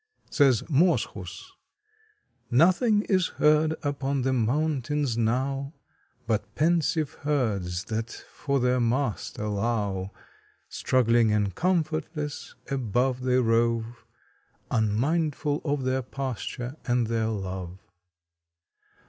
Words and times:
Says 0.31 0.63
Moschus: 0.67 1.51
Nothing 2.49 3.03
is 3.03 3.27
heard 3.37 3.75
upon 3.83 4.23
the 4.23 4.33
mountains 4.33 5.15
now 5.15 5.75
But 6.25 6.55
pensive 6.55 7.13
herds 7.21 7.83
that 7.83 8.09
for 8.09 8.59
their 8.59 8.79
master 8.79 9.47
low, 9.47 10.09
Struggling 10.67 11.31
and 11.31 11.53
comfortless 11.53 12.55
about 12.65 13.21
they 13.21 13.37
rove, 13.37 14.03
Unmindful 14.71 15.61
of 15.63 15.83
their 15.83 16.01
pasture 16.01 16.77
and 16.85 17.05
their 17.05 17.27
love. 17.27 17.77